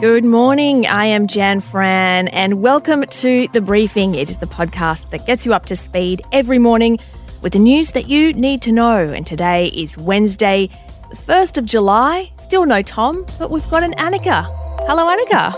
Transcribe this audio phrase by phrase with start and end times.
[0.00, 0.84] Good morning.
[0.84, 4.14] I am Jan Fran, and welcome to The Briefing.
[4.14, 6.98] It is the podcast that gets you up to speed every morning
[7.40, 8.98] with the news that you need to know.
[8.98, 10.68] And today is Wednesday,
[11.08, 12.30] the 1st of July.
[12.36, 14.44] Still no Tom, but we've got an Annika.
[14.86, 15.54] Hello, Annika.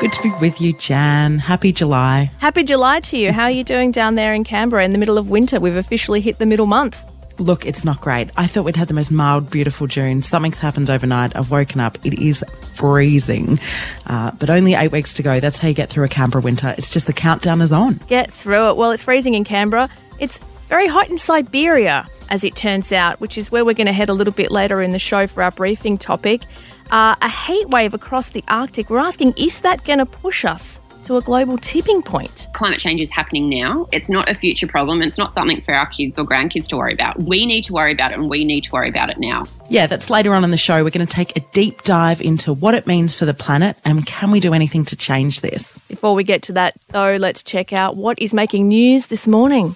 [0.00, 1.38] Good to be with you, Jan.
[1.38, 2.32] Happy July.
[2.38, 3.30] Happy July to you.
[3.30, 5.60] How are you doing down there in Canberra in the middle of winter?
[5.60, 7.04] We've officially hit the middle month.
[7.38, 8.30] Look, it's not great.
[8.36, 10.22] I thought we'd had the most mild, beautiful June.
[10.22, 11.36] Something's happened overnight.
[11.36, 11.98] I've woken up.
[12.04, 12.42] It is
[12.74, 13.60] freezing,
[14.06, 15.38] uh, but only eight weeks to go.
[15.38, 16.74] That's how you get through a Canberra winter.
[16.78, 18.00] It's just the countdown is on.
[18.08, 18.76] Get through it.
[18.76, 19.90] Well, it's freezing in Canberra.
[20.18, 23.92] It's very hot in Siberia, as it turns out, which is where we're going to
[23.92, 26.42] head a little bit later in the show for our briefing topic.
[26.90, 28.90] Uh, a heat wave across the Arctic.
[28.90, 32.48] We're asking, is that going to push us to a global tipping point?
[32.52, 33.88] Climate change is happening now.
[33.92, 35.02] It's not a future problem.
[35.02, 37.18] It's not something for our kids or grandkids to worry about.
[37.20, 39.46] We need to worry about it and we need to worry about it now.
[39.70, 40.84] Yeah, that's later on in the show.
[40.84, 44.04] We're going to take a deep dive into what it means for the planet and
[44.04, 45.80] can we do anything to change this?
[45.88, 49.74] Before we get to that, though, let's check out what is making news this morning.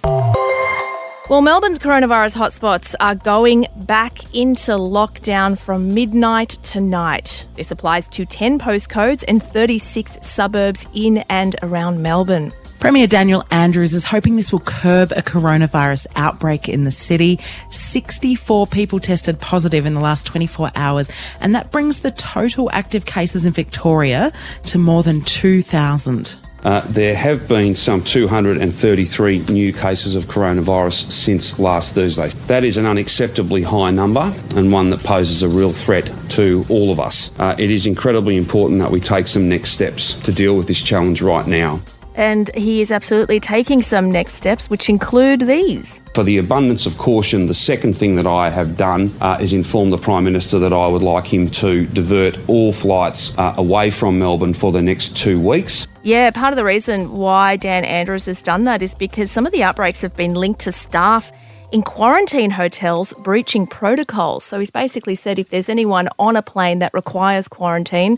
[1.29, 7.45] Well, Melbourne's coronavirus hotspots are going back into lockdown from midnight tonight.
[7.53, 12.51] This applies to 10 postcodes and 36 suburbs in and around Melbourne.
[12.79, 17.39] Premier Daniel Andrews is hoping this will curb a coronavirus outbreak in the city.
[17.69, 21.07] 64 people tested positive in the last 24 hours,
[21.39, 24.33] and that brings the total active cases in Victoria
[24.65, 26.35] to more than 2,000.
[26.63, 32.29] Uh, there have been some 233 new cases of coronavirus since last Thursday.
[32.47, 36.91] That is an unacceptably high number and one that poses a real threat to all
[36.91, 37.37] of us.
[37.39, 40.83] Uh, it is incredibly important that we take some next steps to deal with this
[40.83, 41.79] challenge right now.
[42.15, 46.01] And he is absolutely taking some next steps, which include these.
[46.13, 49.91] For the abundance of caution, the second thing that I have done uh, is inform
[49.91, 54.19] the Prime Minister that I would like him to divert all flights uh, away from
[54.19, 55.87] Melbourne for the next two weeks.
[56.03, 59.53] Yeah, part of the reason why Dan Andrews has done that is because some of
[59.53, 61.31] the outbreaks have been linked to staff
[61.71, 64.43] in quarantine hotels breaching protocols.
[64.43, 68.17] So he's basically said if there's anyone on a plane that requires quarantine,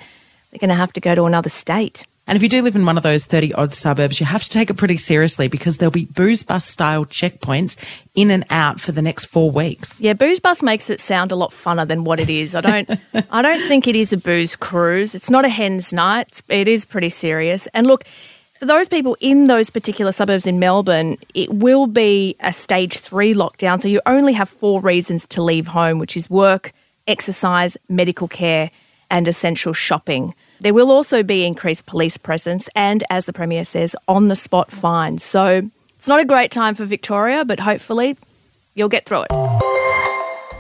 [0.49, 2.05] they're going to have to go to another state.
[2.25, 4.50] And if you do live in one of those 30 odd suburbs, you have to
[4.50, 7.75] take it pretty seriously because there'll be booze bus style checkpoints
[8.16, 10.00] in and out for the next four weeks.
[10.00, 12.56] Yeah, booze bus makes it sound a lot funner than what it is.
[12.56, 12.89] I don't
[13.31, 15.16] I don't think it is a booze cruise.
[15.16, 16.41] It's not a hen's night.
[16.47, 17.67] It is pretty serious.
[17.73, 18.06] And look,
[18.53, 23.33] for those people in those particular suburbs in Melbourne, it will be a stage 3
[23.33, 26.72] lockdown, so you only have four reasons to leave home, which is work,
[27.06, 28.69] exercise, medical care,
[29.09, 30.33] and essential shopping.
[30.63, 34.72] There will also be increased police presence and, as the Premier says, on the spot
[34.72, 35.22] fines.
[35.22, 38.16] So it's not a great time for Victoria, but hopefully
[38.74, 39.31] you'll get through it.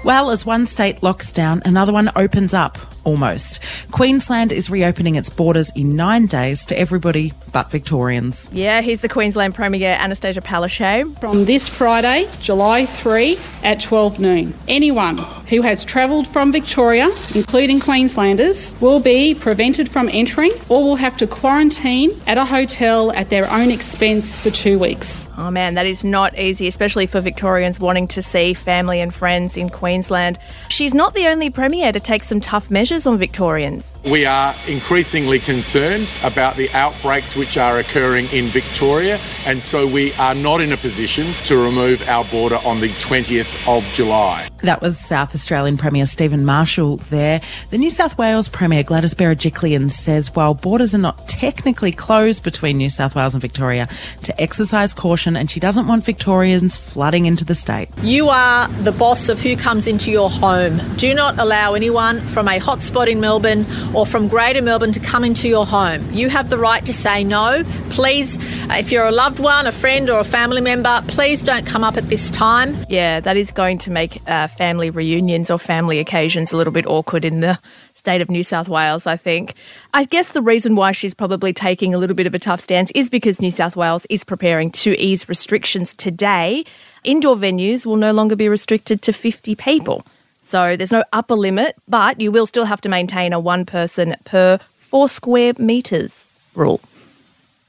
[0.03, 3.61] Well, as one state locks down, another one opens up almost.
[3.91, 8.49] Queensland is reopening its borders in nine days to everybody but Victorians.
[8.51, 11.17] Yeah, here's the Queensland Premier Anastasia Palaszczuk.
[11.21, 15.17] From this Friday, July 3 at 12 noon, anyone
[15.53, 21.15] who has travelled from Victoria, including Queenslanders, will be prevented from entering or will have
[21.15, 25.29] to quarantine at a hotel at their own expense for two weeks.
[25.37, 29.55] Oh man, that is not easy, especially for Victorians wanting to see family and friends
[29.55, 30.39] in Queensland.
[30.69, 33.95] She's not the only Premier to take some tough measures on Victorians.
[34.05, 40.13] We are increasingly concerned about the outbreaks which are occurring in Victoria, and so we
[40.13, 44.49] are not in a position to remove our border on the 20th of July.
[44.63, 47.41] That was South Australian Premier Stephen Marshall there.
[47.69, 52.77] The New South Wales Premier Gladys Berejiklian says while borders are not technically closed between
[52.77, 53.89] New South Wales and Victoria,
[54.21, 57.89] to exercise caution and she doesn't want Victorians flooding into the state.
[58.01, 60.79] You are the boss of who comes into your home.
[60.95, 65.25] Do not allow anyone from a hotspot in Melbourne or from Greater Melbourne to come
[65.25, 66.09] into your home.
[66.13, 67.63] You have the right to say no.
[67.89, 68.37] Please,
[68.69, 71.83] uh, if you're a loved one, a friend, or a family member, please don't come
[71.83, 72.77] up at this time.
[72.87, 74.89] Yeah, that is going to make uh, family
[75.23, 77.57] reunions or family occasions a little bit awkward in the
[77.95, 79.53] state of New South Wales, I think.
[79.93, 82.91] I guess the reason why she's probably taking a little bit of a tough stance
[82.91, 86.65] is because New South Wales is preparing to ease restrictions today.
[87.05, 90.05] Indoor venues will no longer be restricted to 50 people.
[90.41, 94.15] So there's no upper limit, but you will still have to maintain a one person
[94.25, 96.81] per four square metres rule.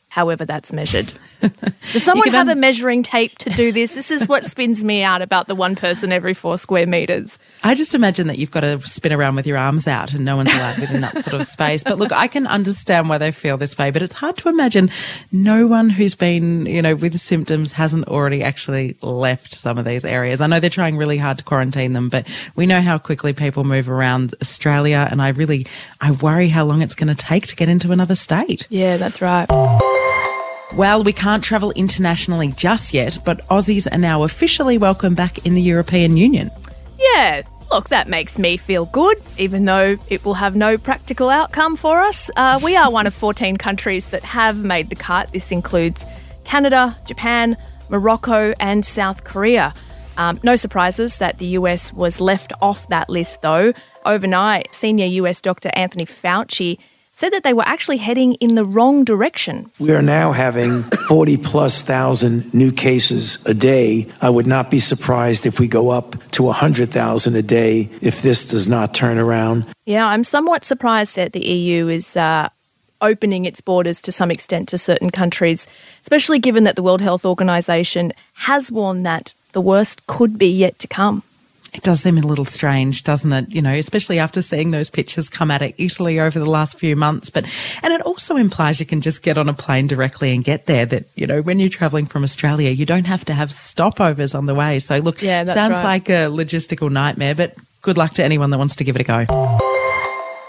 [0.09, 1.13] However, that's measured.
[1.93, 3.95] Does someone have un- a measuring tape to do this?
[3.95, 7.39] This is what spins me out about the one person every four square meters.
[7.63, 10.37] I just imagine that you've got to spin around with your arms out and no
[10.37, 11.83] one's allowed within that sort of space.
[11.85, 14.91] But look, I can understand why they feel this way, but it's hard to imagine
[15.33, 20.05] no one who's been, you know, with symptoms hasn't already actually left some of these
[20.05, 20.41] areas.
[20.41, 23.65] I know they're trying really hard to quarantine them, but we know how quickly people
[23.65, 25.09] move around Australia.
[25.11, 25.67] And I really,
[26.01, 28.67] I worry how long it's going to take to get into another state.
[28.71, 29.49] Yeah, that's right.
[30.77, 35.55] Well, we can't travel internationally just yet, but Aussies are now officially welcome back in
[35.55, 36.51] the European Union.
[36.99, 41.77] Yeah, look, that makes me feel good, even though it will have no practical outcome
[41.77, 42.29] for us.
[42.35, 45.33] Uh, we are one of 14 countries that have made the cut.
[45.33, 46.05] This includes
[46.43, 47.57] Canada, Japan,
[47.89, 49.73] Morocco, and South Korea.
[50.17, 53.73] Um, no surprises that the US was left off that list, though.
[54.05, 55.71] Overnight, senior US Dr.
[55.75, 56.79] Anthony Fauci
[57.15, 59.71] said that they were actually heading in the wrong direction.
[59.79, 64.13] We are now having 40 plus thousand new cases a day.
[64.21, 68.49] I would not be surprised if we go up to 100,000 a day if this
[68.49, 69.65] does not turn around.
[69.87, 72.49] Yeah, I'm somewhat surprised that the EU is uh,
[73.01, 75.69] opening its borders to some extent to certain countries,
[76.03, 80.81] especially given that the World Health Organization has warned that the worst could be yet
[80.81, 81.23] to come.
[81.75, 83.51] It does seem a little strange, doesn't it?
[83.53, 86.95] You know, especially after seeing those pictures come out of Italy over the last few
[86.95, 87.31] months.
[87.31, 87.45] But,
[87.83, 90.87] and it also implies you can just get on a plane directly and get there.
[90.87, 94.47] That, you know, when you're traveling from Australia, you don't have to have stopovers on
[94.47, 94.79] the way.
[94.79, 95.85] So, look, Yeah, that's sounds right.
[95.85, 99.05] like a logistical nightmare, but good luck to anyone that wants to give it a
[99.05, 99.27] go.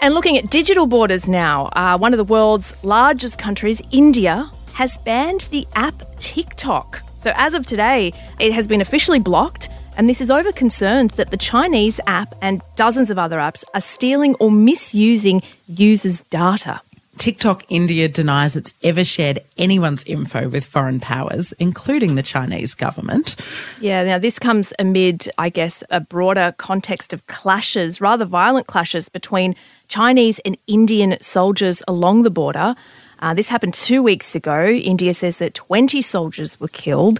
[0.00, 4.96] And looking at digital borders now, uh, one of the world's largest countries, India, has
[4.98, 7.00] banned the app TikTok.
[7.20, 9.70] So as of today, it has been officially blocked.
[9.96, 13.80] And this is over concerns that the Chinese app and dozens of other apps are
[13.80, 16.82] stealing or misusing users' data.
[17.16, 23.36] TikTok India denies it's ever shared anyone's info with foreign powers, including the Chinese government.
[23.80, 29.08] Yeah, now this comes amid, I guess, a broader context of clashes, rather violent clashes
[29.08, 29.56] between
[29.88, 32.74] Chinese and Indian soldiers along the border.
[33.20, 34.66] Uh, this happened two weeks ago.
[34.68, 37.18] India says that 20 soldiers were killed,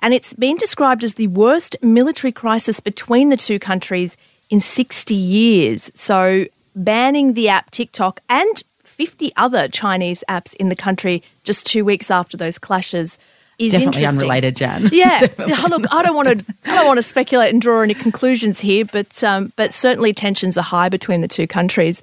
[0.00, 4.16] and it's been described as the worst military crisis between the two countries
[4.50, 5.90] in 60 years.
[5.94, 11.84] So, banning the app TikTok and 50 other Chinese apps in the country just two
[11.84, 13.18] weeks after those clashes
[13.58, 14.18] is Definitely interesting.
[14.22, 14.88] unrelated, Jan.
[14.92, 17.94] Yeah, Yeah, look, I don't want to, I don't want to speculate and draw any
[17.94, 22.00] conclusions here, but um, but certainly tensions are high between the two countries.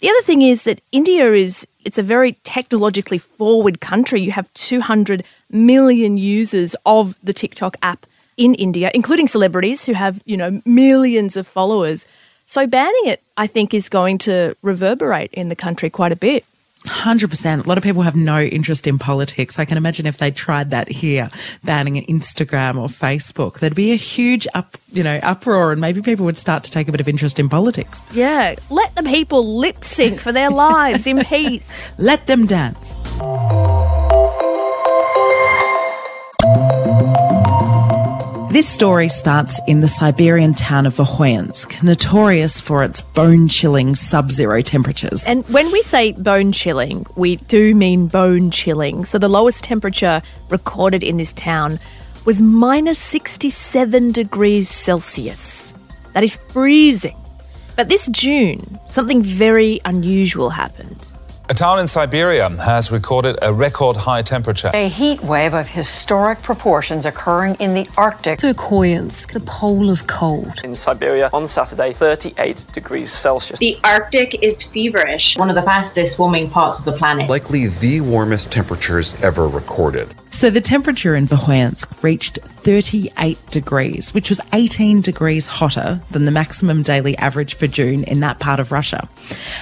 [0.00, 4.20] The other thing is that India is it's a very technologically forward country.
[4.20, 8.04] You have 200 million users of the TikTok app
[8.36, 12.06] in India, including celebrities who have you know millions of followers.
[12.44, 16.44] So banning it, I think, is going to reverberate in the country quite a bit.
[16.86, 17.64] 100%.
[17.64, 19.58] A lot of people have no interest in politics.
[19.58, 21.28] I can imagine if they tried that here,
[21.64, 26.24] banning Instagram or Facebook, there'd be a huge up, you know, uproar and maybe people
[26.24, 28.02] would start to take a bit of interest in politics.
[28.12, 31.90] Yeah, let the people lip sync for their lives in peace.
[31.98, 32.94] Let them dance.
[38.58, 44.32] This story starts in the Siberian town of Verkhoyansk, notorious for its bone chilling sub
[44.32, 45.22] zero temperatures.
[45.26, 49.04] And when we say bone chilling, we do mean bone chilling.
[49.04, 51.78] So the lowest temperature recorded in this town
[52.24, 55.72] was minus 67 degrees Celsius.
[56.14, 57.16] That is freezing.
[57.76, 61.06] But this June, something very unusual happened.
[61.50, 64.70] A town in Siberia has recorded a record high temperature.
[64.74, 68.40] A heat wave of historic proportions occurring in the Arctic.
[68.40, 70.60] Verkhoyansk, the pole of cold.
[70.62, 73.60] In Siberia on Saturday, 38 degrees Celsius.
[73.60, 75.38] The Arctic is feverish.
[75.38, 77.30] One of the fastest warming parts of the planet.
[77.30, 80.14] Likely the warmest temperatures ever recorded.
[80.30, 86.30] So the temperature in Verkhoyansk reached 38 degrees, which was 18 degrees hotter than the
[86.30, 89.08] maximum daily average for June in that part of Russia.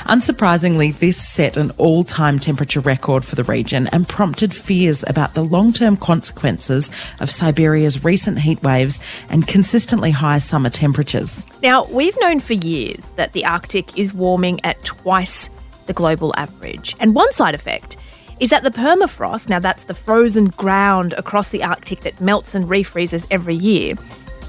[0.06, 5.34] Unsurprisingly, this set an all time temperature record for the region and prompted fears about
[5.34, 11.46] the long term consequences of Siberia's recent heat waves and consistently high summer temperatures.
[11.62, 15.48] Now, we've known for years that the Arctic is warming at twice
[15.86, 16.96] the global average.
[16.98, 17.96] And one side effect
[18.40, 22.66] is that the permafrost, now that's the frozen ground across the Arctic that melts and
[22.66, 23.94] refreezes every year,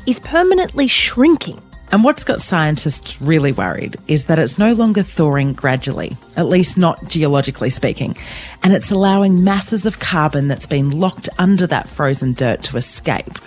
[0.06, 1.62] is permanently shrinking.
[1.90, 6.78] And what's got scientists really worried is that it's no longer thawing gradually, at least
[6.78, 8.18] not geologically speaking,
[8.62, 13.40] and it's allowing masses of carbon that's been locked under that frozen dirt to escape.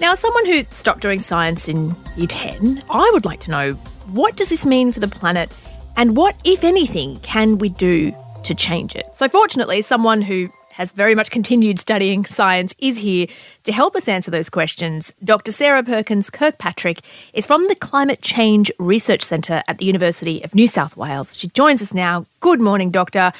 [0.00, 3.72] Now, as someone who stopped doing science in year 10, I would like to know
[4.12, 5.52] what does this mean for the planet
[5.96, 9.06] and what, if anything, can we do to change it?
[9.14, 13.26] So, fortunately, someone who has very much continued studying science, is here
[13.64, 15.12] to help us answer those questions.
[15.22, 15.52] Dr.
[15.52, 17.00] Sarah Perkins Kirkpatrick
[17.32, 21.36] is from the Climate Change Research Centre at the University of New South Wales.
[21.36, 22.26] She joins us now.
[22.40, 23.32] Good morning, Doctor.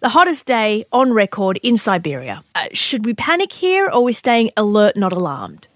[0.00, 2.42] The hottest day on record in Siberia.
[2.54, 5.66] Uh, should we panic here or are we staying alert, not alarmed?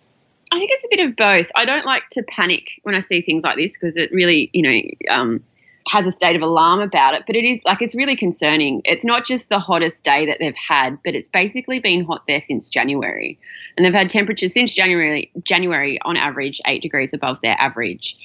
[0.52, 1.50] I think it's a bit of both.
[1.56, 4.62] I don't like to panic when I see things like this because it really, you
[4.62, 5.42] know, um,
[5.88, 7.24] has a state of alarm about it.
[7.26, 8.82] But it is like it's really concerning.
[8.84, 12.40] It's not just the hottest day that they've had, but it's basically been hot there
[12.40, 13.38] since January,
[13.76, 15.30] and they've had temperatures since January.
[15.42, 18.16] January on average eight degrees above their average.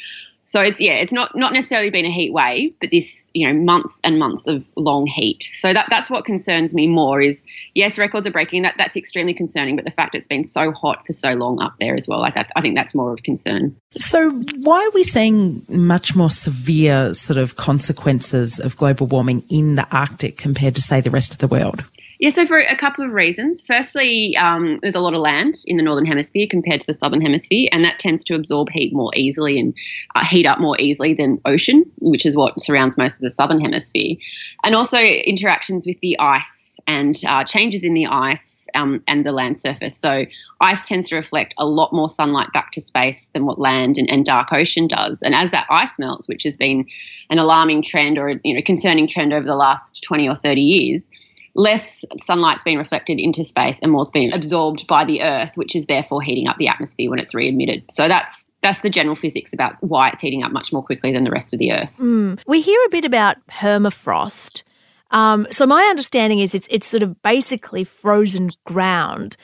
[0.47, 3.53] So it's yeah, it's not not necessarily been a heat wave, but this you know
[3.53, 5.43] months and months of long heat.
[5.43, 7.19] So that that's what concerns me more.
[7.19, 8.61] Is yes, records are breaking.
[8.61, 9.75] That that's extremely concerning.
[9.75, 12.33] But the fact it's been so hot for so long up there as well, like
[12.35, 13.75] that, I think that's more of concern.
[13.97, 19.75] So why are we seeing much more severe sort of consequences of global warming in
[19.75, 21.83] the Arctic compared to say the rest of the world?
[22.19, 23.63] Yeah, so for a couple of reasons.
[23.65, 27.21] Firstly, um, there's a lot of land in the northern hemisphere compared to the southern
[27.21, 29.75] hemisphere, and that tends to absorb heat more easily and
[30.15, 33.59] uh, heat up more easily than ocean, which is what surrounds most of the southern
[33.59, 34.15] hemisphere.
[34.63, 39.31] And also interactions with the ice and uh, changes in the ice um, and the
[39.31, 39.95] land surface.
[39.95, 40.25] So
[40.59, 44.09] ice tends to reflect a lot more sunlight back to space than what land and,
[44.09, 45.21] and dark ocean does.
[45.21, 46.87] And as that ice melts, which has been
[47.29, 51.11] an alarming trend or you know concerning trend over the last 20 or 30 years
[51.57, 55.87] less sunlight's been reflected into space and more's been absorbed by the earth which is
[55.87, 59.73] therefore heating up the atmosphere when it's re-emitted so that's that's the general physics about
[59.81, 62.39] why it's heating up much more quickly than the rest of the earth mm.
[62.47, 64.63] we hear a bit about permafrost
[65.11, 69.37] um, so my understanding is it's it's sort of basically frozen ground.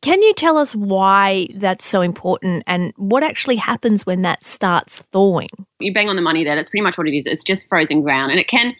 [0.00, 5.02] Can you tell us why that's so important and what actually happens when that starts
[5.02, 5.50] thawing?
[5.78, 6.56] You bang on the money there.
[6.56, 7.26] That's pretty much what it is.
[7.26, 8.74] It's just frozen ground, and it can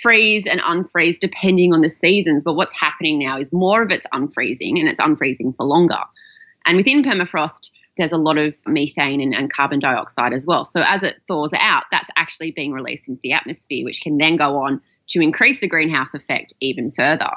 [0.00, 2.44] freeze and unfreeze depending on the seasons.
[2.44, 6.00] But what's happening now is more of it's unfreezing and it's unfreezing for longer.
[6.66, 10.64] And within permafrost, there's a lot of methane and, and, carbon dioxide as well.
[10.64, 14.36] So as it thaws out, that's actually being released into the atmosphere, which can then
[14.36, 17.30] go on to increase the greenhouse effect even further.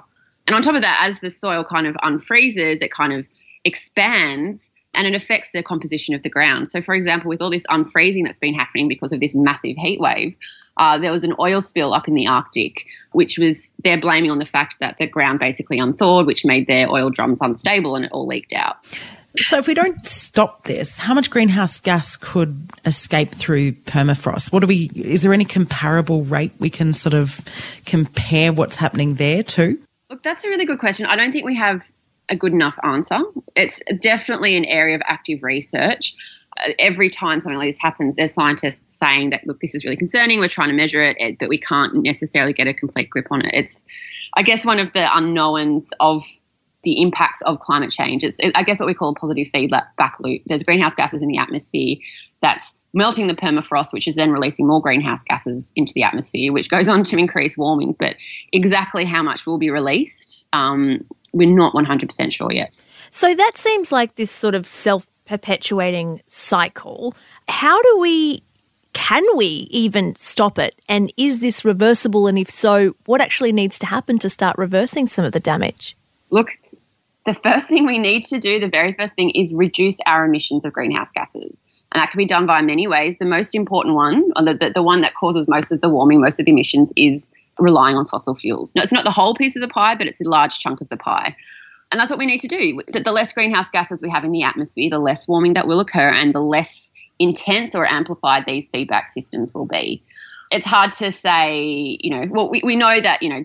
[0.48, 3.30] And on top of that, as the soil kind of unfreezes, it kind of
[3.64, 6.68] expands and it affects the composition of the ground.
[6.68, 10.00] So, for example, with all this unfreezing that's been happening because of this massive heat
[10.00, 10.36] wave,
[10.78, 14.38] uh, there was an oil spill up in the Arctic, which was they're blaming on
[14.38, 18.12] the fact that the ground basically unthawed, which made their oil drums unstable and it
[18.12, 18.78] all leaked out.
[19.36, 24.52] So, if we don't stop this, how much greenhouse gas could escape through permafrost?
[24.52, 24.90] What do we?
[24.96, 27.40] Is there any comparable rate we can sort of
[27.86, 29.78] compare what's happening there to?
[30.10, 31.06] Look, that's a really good question.
[31.06, 31.88] I don't think we have
[32.30, 33.20] a good enough answer.
[33.56, 36.14] It's, it's definitely an area of active research.
[36.64, 39.98] Uh, every time something like this happens, there's scientists saying that, look, this is really
[39.98, 40.40] concerning.
[40.40, 43.52] We're trying to measure it, but we can't necessarily get a complete grip on it.
[43.54, 43.86] It's,
[44.36, 46.24] I guess, one of the unknowns of
[46.84, 48.24] the impacts of climate change.
[48.24, 50.42] It's, I guess, what we call a positive feedback loop.
[50.46, 51.98] There's greenhouse gases in the atmosphere
[52.42, 56.70] that's melting the permafrost, which is then releasing more greenhouse gases into the atmosphere, which
[56.70, 57.98] goes on to increase warming.
[58.00, 58.16] But
[58.54, 62.76] exactly how much will be released, um, we're not 100% sure yet.
[63.12, 67.14] So that seems like this sort of self perpetuating cycle.
[67.48, 68.44] How do we
[68.94, 70.76] can we even stop it?
[70.90, 72.28] And is this reversible?
[72.28, 75.96] And if so, what actually needs to happen to start reversing some of the damage?
[76.32, 76.50] Look,
[77.26, 80.66] the first thing we need to do, the very first thing, is reduce our emissions
[80.66, 81.64] of greenhouse gases.
[81.92, 83.20] And that can be done by many ways.
[83.20, 86.22] The most important one, or the, the, the one that causes most of the warming,
[86.22, 88.76] most of the emissions, is relying on fossil fuels.
[88.76, 90.90] No, it's not the whole piece of the pie, but it's a large chunk of
[90.90, 91.36] the pie.
[91.92, 92.82] And that's what we need to do.
[92.94, 96.10] The less greenhouse gases we have in the atmosphere, the less warming that will occur
[96.10, 100.04] and the less intense or amplified these feedback systems will be.
[100.52, 103.44] It's hard to say, you know, well, we, we know that, you know,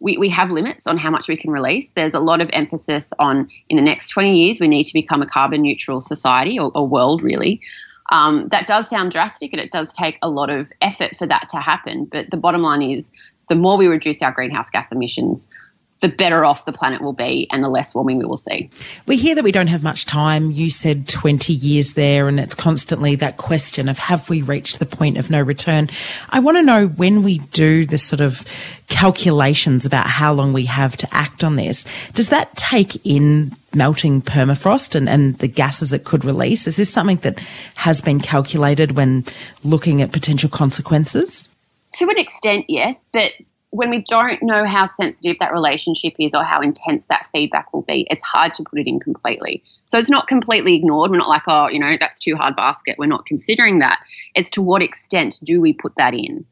[0.00, 1.94] we, we have limits on how much we can release.
[1.94, 5.22] There's a lot of emphasis on in the next 20 years, we need to become
[5.22, 7.60] a carbon neutral society or, or world, really.
[8.12, 11.48] Um, that does sound drastic and it does take a lot of effort for that
[11.48, 12.04] to happen.
[12.04, 13.10] But the bottom line is
[13.48, 15.52] the more we reduce our greenhouse gas emissions,
[16.00, 18.68] the better off the planet will be and the less warming we will see.
[19.06, 20.50] We hear that we don't have much time.
[20.50, 24.86] You said 20 years there, and it's constantly that question of have we reached the
[24.86, 25.88] point of no return?
[26.28, 28.44] I want to know when we do the sort of
[28.88, 34.22] calculations about how long we have to act on this, does that take in melting
[34.22, 36.66] permafrost and, and the gases it could release?
[36.66, 37.38] Is this something that
[37.76, 39.24] has been calculated when
[39.64, 41.48] looking at potential consequences?
[41.96, 43.32] To an extent, yes, but
[43.70, 47.82] when we don't know how sensitive that relationship is or how intense that feedback will
[47.82, 49.62] be, it's hard to put it in completely.
[49.86, 51.10] So it's not completely ignored.
[51.10, 52.96] We're not like, oh, you know, that's too hard basket.
[52.98, 53.98] We're not considering that.
[54.34, 56.44] It's to what extent do we put that in?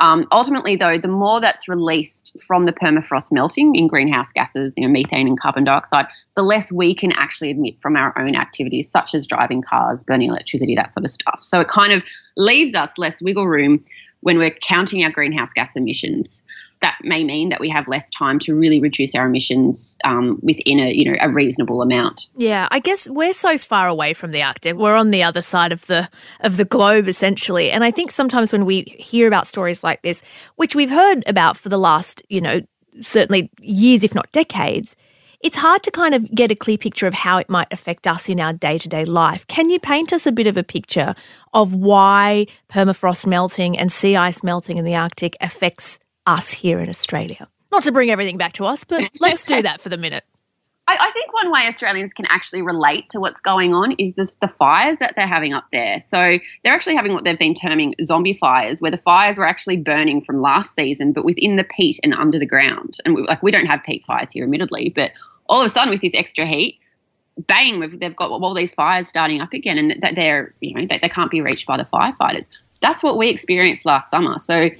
[0.00, 4.84] Um, ultimately, though, the more that's released from the permafrost melting in greenhouse gases, you
[4.84, 8.90] know, methane and carbon dioxide, the less we can actually emit from our own activities,
[8.90, 11.38] such as driving cars, burning electricity, that sort of stuff.
[11.38, 12.02] So it kind of
[12.36, 13.84] leaves us less wiggle room
[14.20, 16.46] when we're counting our greenhouse gas emissions
[16.80, 20.80] that may mean that we have less time to really reduce our emissions um, within
[20.80, 22.30] a you know a reasonable amount.
[22.36, 24.76] Yeah, I guess we're so far away from the Arctic.
[24.76, 26.08] We're on the other side of the
[26.40, 30.22] of the globe essentially, and I think sometimes when we hear about stories like this,
[30.56, 32.62] which we've heard about for the last you know
[33.00, 34.96] certainly years, if not decades.
[35.40, 38.28] It's hard to kind of get a clear picture of how it might affect us
[38.28, 39.46] in our day to day life.
[39.46, 41.14] Can you paint us a bit of a picture
[41.54, 46.88] of why permafrost melting and sea ice melting in the Arctic affects us here in
[46.88, 47.48] Australia.
[47.72, 50.24] Not to bring everything back to us, but let's do that for the minute.
[50.90, 54.34] I, I, think one way Australians can actually relate to what's going on is this,
[54.36, 56.00] the fires that they're having up there.
[56.00, 59.76] So they're actually having what they've been terming zombie fires, where the fires were actually
[59.76, 62.96] burning from last season, but within the peat and under the ground.
[63.04, 65.12] And we, like we don't have peat fires here, admittedly, but
[65.46, 66.80] all of a sudden with this extra heat,
[67.46, 70.98] bang, they've got all these fires starting up again, and that they're you know they,
[70.98, 72.50] they can't be reached by the firefighters.
[72.80, 74.38] That's what we experienced last summer.
[74.40, 74.70] So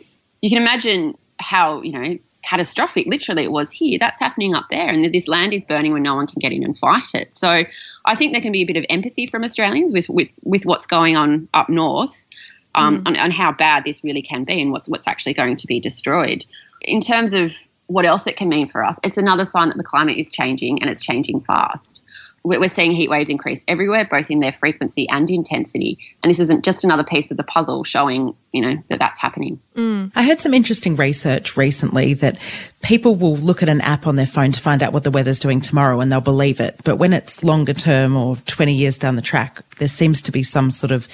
[0.43, 3.06] you can imagine how you know catastrophic.
[3.06, 3.99] Literally it was here.
[3.99, 4.88] That's happening up there.
[4.88, 7.32] And this land is burning when no one can get in and fight it.
[7.32, 7.64] So
[8.04, 10.87] i think there can be a bit of empathy from australians with with, with what's
[10.87, 12.26] going on up north
[12.75, 13.09] um, mm.
[13.09, 15.80] on, on how bad this really can be and what's what's actually going to be
[15.80, 16.44] destroyed.
[16.82, 17.52] In terms of
[17.88, 20.80] what else it can mean for us it's another sign that the climate is changing
[20.80, 22.04] and it's changing fast
[22.42, 25.99] we're seeing heat waves increase everywhere, both in their frequency and intensity.
[26.23, 29.61] And this isn't just another piece of the puzzle showing, you know, that that's happening.
[29.76, 30.11] Mm.
[30.14, 32.38] I heard some interesting research recently that
[32.82, 35.38] people will look at an app on their phone to find out what the weather's
[35.38, 36.80] doing tomorrow and they'll believe it.
[36.82, 40.42] But when it's longer term or 20 years down the track, there seems to be
[40.42, 41.09] some sort of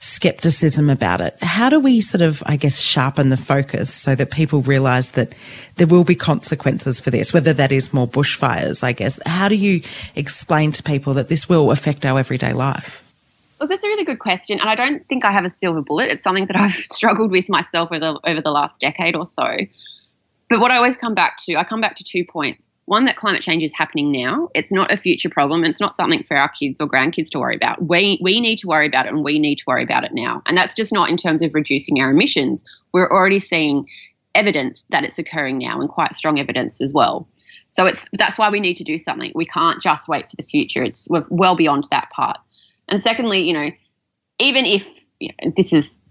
[0.00, 1.36] skepticism about it.
[1.42, 5.34] How do we sort of, I guess, sharpen the focus so that people realize that
[5.76, 9.18] there will be consequences for this, whether that is more bushfires, I guess?
[9.26, 9.82] How do you
[10.72, 13.04] to people that this will affect our everyday life?
[13.60, 16.12] Look, that's a really good question, and I don't think I have a silver bullet.
[16.12, 19.56] It's something that I've struggled with myself over the, over the last decade or so.
[20.48, 22.72] But what I always come back to, I come back to two points.
[22.86, 24.48] One, that climate change is happening now.
[24.54, 25.62] It's not a future problem.
[25.62, 27.86] It's not something for our kids or grandkids to worry about.
[27.86, 30.42] We, we need to worry about it and we need to worry about it now.
[30.46, 32.64] And that's just not in terms of reducing our emissions.
[32.94, 33.86] We're already seeing
[34.34, 37.28] evidence that it's occurring now and quite strong evidence as well.
[37.78, 39.30] So it's that's why we need to do something.
[39.36, 40.82] We can't just wait for the future.
[40.82, 42.36] It's we're well beyond that part.
[42.88, 43.70] And secondly, you know,
[44.40, 46.02] even if you know, this is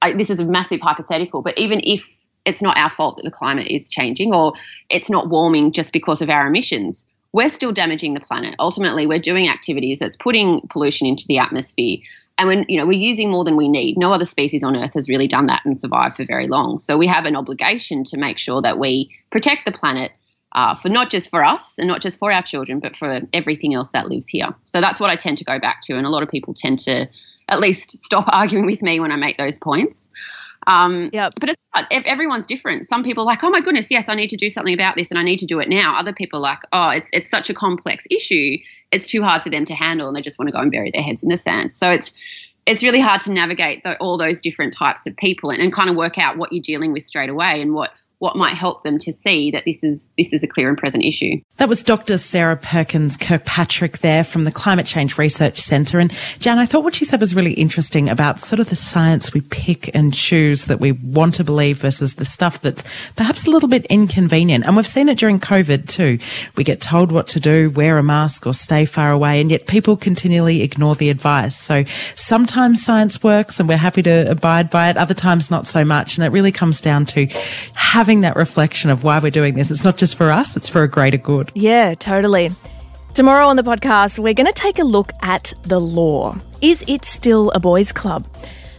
[0.00, 3.30] I, this is a massive hypothetical, but even if it's not our fault that the
[3.30, 4.54] climate is changing or
[4.88, 7.12] it's not warming just because of our emissions.
[7.34, 8.56] We're still damaging the planet.
[8.58, 11.98] Ultimately, we're doing activities that's putting pollution into the atmosphere.
[12.38, 13.98] And when you know we're using more than we need.
[13.98, 16.78] No other species on Earth has really done that and survived for very long.
[16.78, 20.12] So we have an obligation to make sure that we protect the planet
[20.52, 23.74] uh, for not just for us and not just for our children, but for everything
[23.74, 24.48] else that lives here.
[24.64, 26.78] So that's what I tend to go back to, and a lot of people tend
[26.80, 27.08] to
[27.48, 30.10] at least stop arguing with me when I make those points.
[30.66, 31.32] Um, yep.
[31.40, 32.86] But it's everyone's different.
[32.86, 35.10] Some people are like, oh my goodness, yes, I need to do something about this
[35.10, 35.98] and I need to do it now.
[35.98, 38.58] Other people are like, oh, it's it's such a complex issue,
[38.92, 40.90] it's too hard for them to handle, and they just want to go and bury
[40.90, 41.72] their heads in the sand.
[41.72, 42.12] So it's
[42.66, 45.88] it's really hard to navigate the, all those different types of people and, and kind
[45.88, 48.98] of work out what you're dealing with straight away and what what might help them
[48.98, 51.40] to see that this is this is a clear and present issue.
[51.56, 52.18] That was Dr.
[52.18, 55.98] Sarah Perkins Kirkpatrick there from the Climate Change Research Centre.
[55.98, 59.32] And Jan, I thought what she said was really interesting about sort of the science
[59.32, 62.84] we pick and choose that we want to believe versus the stuff that's
[63.16, 64.66] perhaps a little bit inconvenient.
[64.66, 66.18] And we've seen it during COVID too.
[66.56, 69.66] We get told what to do, wear a mask or stay far away, and yet
[69.66, 71.56] people continually ignore the advice.
[71.56, 71.84] So
[72.16, 76.18] sometimes science works and we're happy to abide by it, other times not so much.
[76.18, 77.26] And it really comes down to
[77.72, 79.70] having that reflection of why we're doing this.
[79.70, 81.52] It's not just for us, it's for a greater good.
[81.54, 82.50] Yeah, totally.
[83.14, 86.36] Tomorrow on the podcast, we're going to take a look at the law.
[86.60, 88.26] Is it still a boys' club?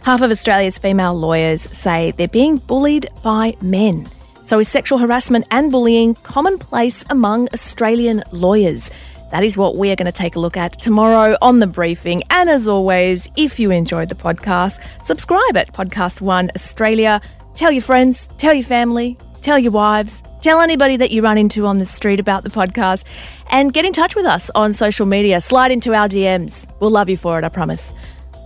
[0.02, 4.06] Half of Australia's female lawyers say they're being bullied by men.
[4.44, 8.90] So, is sexual harassment and bullying commonplace among Australian lawyers?
[9.32, 12.22] That is what we are going to take a look at tomorrow on the briefing.
[12.28, 17.22] And as always, if you enjoyed the podcast, subscribe at Podcast One Australia
[17.54, 21.66] Tell your friends, tell your family, tell your wives, tell anybody that you run into
[21.66, 23.04] on the street about the podcast,
[23.50, 25.40] and get in touch with us on social media.
[25.40, 26.66] Slide into our DMs.
[26.80, 27.92] We'll love you for it, I promise.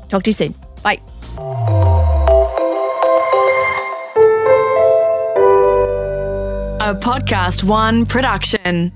[0.09, 0.55] Talk to you soon.
[0.83, 1.01] Bye.
[6.81, 8.93] A Podcast One production.